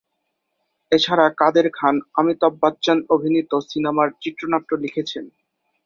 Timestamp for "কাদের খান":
1.39-1.95